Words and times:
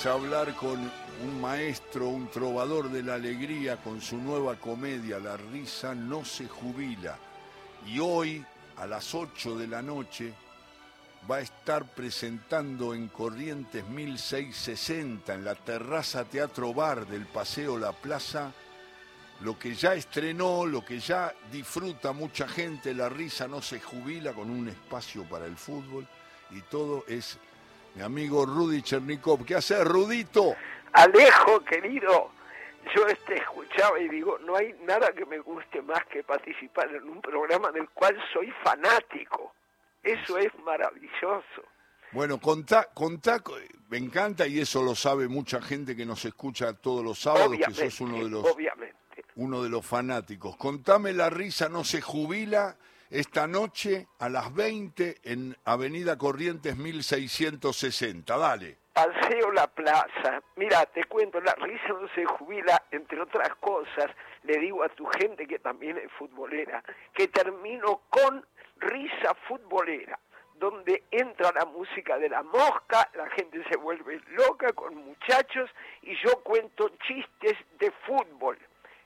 es 0.00 0.06
hablar 0.06 0.54
con 0.54 0.78
un 0.78 1.40
maestro, 1.42 2.08
un 2.08 2.28
trovador 2.28 2.88
de 2.88 3.02
la 3.02 3.16
alegría 3.16 3.76
con 3.76 4.00
su 4.00 4.16
nueva 4.16 4.56
comedia 4.56 5.18
La 5.18 5.36
risa 5.36 5.94
no 5.94 6.24
se 6.24 6.48
jubila. 6.48 7.18
Y 7.86 7.98
hoy, 7.98 8.42
a 8.78 8.86
las 8.86 9.14
8 9.14 9.58
de 9.58 9.66
la 9.66 9.82
noche, 9.82 10.32
va 11.30 11.36
a 11.36 11.40
estar 11.40 11.84
presentando 11.84 12.94
en 12.94 13.08
Corrientes 13.08 13.86
1660, 13.86 15.34
en 15.34 15.44
la 15.44 15.54
terraza 15.54 16.24
Teatro 16.24 16.72
Bar 16.72 17.06
del 17.06 17.26
Paseo 17.26 17.76
La 17.76 17.92
Plaza, 17.92 18.52
lo 19.42 19.58
que 19.58 19.74
ya 19.74 19.92
estrenó, 19.92 20.64
lo 20.64 20.82
que 20.82 20.98
ya 20.98 21.34
disfruta 21.52 22.12
mucha 22.12 22.48
gente, 22.48 22.94
la 22.94 23.10
risa 23.10 23.46
no 23.46 23.60
se 23.60 23.80
jubila 23.80 24.32
con 24.32 24.48
un 24.48 24.66
espacio 24.68 25.24
para 25.24 25.44
el 25.44 25.56
fútbol 25.58 26.08
y 26.52 26.62
todo 26.62 27.04
es 27.06 27.38
mi 27.94 28.02
amigo 28.02 28.46
Rudy 28.46 28.82
Chernikov. 28.82 29.44
¿Qué 29.44 29.54
hace 29.54 29.82
Rudito? 29.84 30.54
Alejo, 30.92 31.64
querido, 31.64 32.30
yo 32.94 33.06
este 33.06 33.36
escuchaba 33.36 33.98
y 34.00 34.08
digo, 34.08 34.38
no 34.40 34.56
hay 34.56 34.74
nada 34.84 35.12
que 35.12 35.24
me 35.26 35.38
guste 35.38 35.82
más 35.82 36.04
que 36.06 36.22
participar 36.22 36.92
en 36.94 37.08
un 37.08 37.20
programa 37.20 37.70
del 37.70 37.88
cual 37.90 38.16
soy 38.32 38.52
fanático. 38.64 39.52
Eso 40.02 40.38
es 40.38 40.52
maravilloso. 40.64 41.62
Bueno, 42.12 42.40
contá, 42.40 42.88
contá, 42.92 43.40
me 43.88 43.98
encanta 43.98 44.46
y 44.46 44.58
eso 44.58 44.82
lo 44.82 44.96
sabe 44.96 45.28
mucha 45.28 45.62
gente 45.62 45.94
que 45.94 46.04
nos 46.04 46.24
escucha 46.24 46.72
todos 46.72 47.04
los 47.04 47.20
sábados, 47.20 47.56
que 47.64 47.72
sos 47.72 48.00
uno 48.00 48.24
de 48.24 48.30
los, 48.30 48.44
obviamente. 48.44 48.96
uno 49.36 49.62
de 49.62 49.68
los 49.68 49.86
fanáticos. 49.86 50.56
Contame 50.56 51.12
la 51.12 51.30
risa 51.30 51.68
no 51.68 51.84
se 51.84 52.00
jubila 52.00 52.76
esta 53.10 53.48
noche 53.48 54.06
a 54.20 54.28
las 54.28 54.54
20 54.54 55.16
en 55.24 55.56
Avenida 55.64 56.16
Corrientes 56.16 56.76
1660. 56.76 58.38
Dale. 58.38 58.78
Paseo 58.92 59.50
La 59.52 59.66
Plaza. 59.66 60.42
Mira, 60.56 60.86
te 60.86 61.04
cuento, 61.04 61.40
la 61.40 61.54
risa 61.54 61.88
no 61.88 62.08
se 62.14 62.24
jubila, 62.24 62.82
entre 62.90 63.20
otras 63.20 63.54
cosas, 63.56 64.10
le 64.44 64.58
digo 64.58 64.84
a 64.84 64.88
tu 64.90 65.06
gente 65.06 65.46
que 65.46 65.58
también 65.58 65.96
es 65.98 66.10
futbolera, 66.12 66.82
que 67.14 67.28
termino 67.28 68.02
con 68.10 68.44
risa 68.76 69.34
futbolera, 69.48 70.18
donde 70.54 71.04
entra 71.10 71.52
la 71.52 71.64
música 71.64 72.18
de 72.18 72.28
la 72.28 72.42
mosca, 72.42 73.08
la 73.14 73.28
gente 73.30 73.62
se 73.70 73.76
vuelve 73.76 74.20
loca 74.28 74.72
con 74.72 74.94
muchachos 74.96 75.70
y 76.02 76.14
yo 76.22 76.42
cuento 76.42 76.90
chistes 77.06 77.56
de 77.78 77.90
fútbol, 78.06 78.58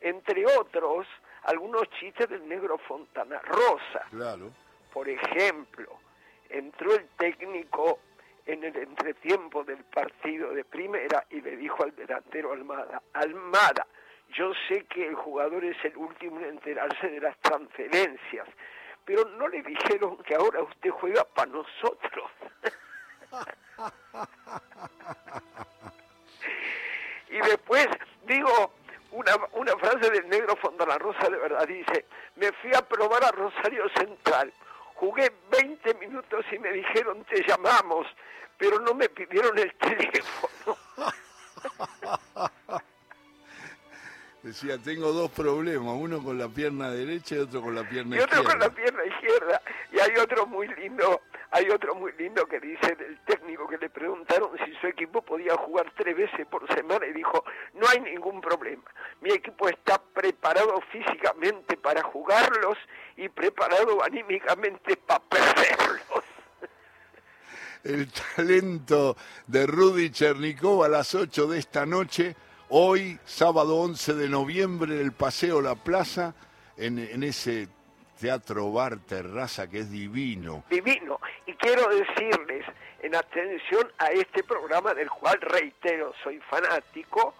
entre 0.00 0.44
otros 0.58 1.06
algunos 1.44 1.88
chistes 1.98 2.28
del 2.28 2.48
negro 2.48 2.78
Fontana 2.78 3.40
Rosa. 3.40 4.06
Claro. 4.10 4.50
Por 4.92 5.08
ejemplo, 5.08 5.98
entró 6.48 6.94
el 6.94 7.08
técnico 7.16 8.00
en 8.46 8.64
el 8.64 8.76
entretiempo 8.76 9.62
del 9.62 9.84
partido 9.84 10.52
de 10.52 10.64
primera 10.64 11.24
y 11.30 11.40
le 11.40 11.56
dijo 11.56 11.84
al 11.84 11.94
delantero 11.94 12.52
Almada, 12.52 13.02
Almada, 13.12 13.86
yo 14.30 14.52
sé 14.68 14.84
que 14.86 15.06
el 15.06 15.14
jugador 15.14 15.64
es 15.64 15.76
el 15.84 15.96
último 15.96 16.40
en 16.40 16.46
enterarse 16.46 17.08
de 17.08 17.20
las 17.20 17.36
transferencias, 17.38 18.48
pero 19.04 19.24
no 19.24 19.48
le 19.48 19.62
dijeron 19.62 20.16
que 20.18 20.34
ahora 20.34 20.62
usted 20.62 20.90
juega 20.90 21.24
para 21.24 21.50
nosotros. 21.50 22.30
frase 30.08 30.20
del 30.20 30.28
negro 30.28 30.56
Fontana 30.56 30.98
Rosa 30.98 31.28
de 31.28 31.38
verdad, 31.38 31.66
dice, 31.66 32.06
me 32.36 32.52
fui 32.52 32.70
a 32.74 32.82
probar 32.82 33.24
a 33.24 33.30
Rosario 33.30 33.88
Central, 33.96 34.52
jugué 34.94 35.32
20 35.50 35.94
minutos 35.94 36.44
y 36.52 36.58
me 36.58 36.72
dijeron 36.72 37.24
te 37.24 37.42
llamamos, 37.46 38.06
pero 38.56 38.78
no 38.80 38.94
me 38.94 39.08
pidieron 39.08 39.56
el 39.58 39.72
teléfono. 39.74 40.76
Decía, 44.42 44.78
tengo 44.78 45.12
dos 45.12 45.30
problemas, 45.32 45.94
uno 45.98 46.22
con 46.22 46.38
la 46.38 46.48
pierna 46.48 46.90
derecha 46.90 47.34
y 47.34 47.38
otro 47.38 47.60
con 47.60 47.74
la 47.74 47.86
pierna 47.86 48.16
y 48.16 48.20
otro 48.20 48.40
izquierda. 48.40 48.50
con 48.50 48.60
la 48.60 48.74
pierna 48.74 49.04
izquierda. 49.04 49.62
Y 49.92 49.98
hay 49.98 50.16
otro 50.16 50.46
muy 50.46 50.68
lindo, 50.68 51.22
hay 51.50 51.68
otro 51.70 51.96
muy 51.96 52.12
lindo 52.12 52.46
que 52.46 52.60
dice 52.60 52.94
del 52.94 53.18
técnico 53.26 53.66
que 53.66 53.78
le 53.78 53.90
preguntaron 53.90 54.50
si 54.64 54.72
su 54.76 54.86
equipo 54.86 55.22
podía 55.22 55.56
jugar 55.56 55.92
tres 55.96 56.07
veces 56.18 56.46
por 56.46 56.66
semana 56.74 57.06
y 57.06 57.12
dijo, 57.12 57.44
no 57.74 57.86
hay 57.88 58.00
ningún 58.00 58.40
problema. 58.40 58.82
Mi 59.20 59.30
equipo 59.30 59.68
está 59.68 59.98
preparado 59.98 60.80
físicamente 60.92 61.76
para 61.76 62.02
jugarlos 62.02 62.76
y 63.16 63.28
preparado 63.28 64.02
anímicamente 64.02 64.96
para 64.96 65.20
perderlos. 65.20 66.24
El 67.84 68.10
talento 68.10 69.16
de 69.46 69.66
Rudy 69.66 70.10
Chernikov 70.10 70.82
a 70.82 70.88
las 70.88 71.14
8 71.14 71.46
de 71.46 71.58
esta 71.60 71.86
noche, 71.86 72.34
hoy, 72.70 73.18
sábado 73.24 73.76
11 73.76 74.14
de 74.14 74.28
noviembre, 74.28 74.94
en 74.96 75.00
el 75.00 75.12
Paseo 75.12 75.62
La 75.62 75.76
Plaza, 75.76 76.34
en, 76.76 76.98
en 76.98 77.22
ese 77.22 77.68
teatro 78.18 78.72
bar 78.72 78.98
terraza 78.98 79.70
que 79.70 79.78
es 79.80 79.90
divino. 79.90 80.64
Divino. 80.68 81.20
Quiero 81.58 81.88
decirles, 81.88 82.64
en 83.00 83.14
atención 83.14 83.90
a 83.98 84.10
este 84.12 84.42
programa 84.44 84.94
del 84.94 85.10
cual 85.10 85.40
reitero, 85.40 86.14
soy 86.22 86.38
fanático, 86.40 87.34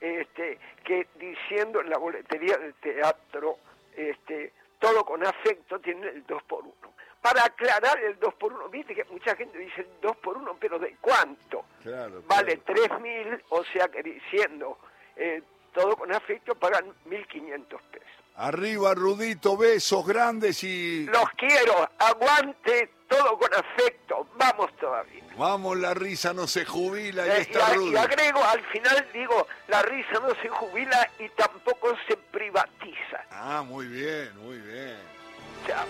este, 0.00 0.58
que 0.84 1.06
diciendo 1.14 1.80
en 1.80 1.90
la 1.90 1.98
boletería 1.98 2.56
del 2.58 2.74
teatro, 2.74 3.58
este, 3.96 4.52
todo 4.78 5.04
con 5.04 5.24
afecto 5.24 5.78
tiene 5.78 6.08
el 6.08 6.26
2 6.26 6.42
por 6.42 6.64
1 6.64 6.72
Para 7.20 7.44
aclarar 7.44 8.02
el 8.02 8.18
2 8.18 8.34
por 8.34 8.52
1 8.52 8.68
viste 8.68 8.94
que 8.94 9.04
mucha 9.04 9.36
gente 9.36 9.56
dice 9.56 9.86
2 10.00 10.16
por 10.16 10.36
1 10.36 10.56
pero 10.58 10.78
¿de 10.78 10.96
cuánto? 11.00 11.64
Claro, 11.82 12.22
Vale 12.26 12.58
claro. 12.58 12.98
3.000, 12.98 13.42
o 13.50 13.64
sea 13.64 13.88
que 13.88 14.02
diciendo 14.02 14.76
eh, 15.16 15.40
todo 15.72 15.96
con 15.96 16.12
afecto 16.12 16.54
pagan 16.56 16.92
1.500 17.06 17.64
pesos. 17.66 18.21
Arriba, 18.46 18.92
Rudito, 18.92 19.56
besos 19.56 20.04
grandes 20.04 20.64
y 20.64 21.04
Los 21.06 21.30
quiero, 21.36 21.88
aguante 21.96 22.90
todo 23.08 23.38
con 23.38 23.54
afecto, 23.54 24.26
vamos 24.36 24.68
todavía. 24.80 25.22
vamos, 25.38 25.76
la 25.78 25.94
risa 25.94 26.32
no 26.34 26.48
se 26.48 26.64
jubila 26.64 27.24
y 27.24 27.30
Eh, 27.30 27.34
y, 27.38 27.40
está 27.42 27.66
a- 27.68 27.74
Rudy. 27.74 27.92
y 27.92 27.96
agrego, 27.96 28.42
al 28.42 28.60
final 28.72 29.06
digo, 29.12 29.46
la 29.68 29.82
risa 29.82 30.14
no 30.20 30.34
se 30.42 30.48
jubila 30.48 31.08
y 31.20 31.28
tampoco 31.30 31.94
se 32.08 32.16
privatiza. 32.16 33.24
Ah, 33.30 33.62
muy 33.64 33.86
bien, 33.86 34.36
muy 34.38 34.58
bien. 34.58 34.96
Chao. 35.68 35.86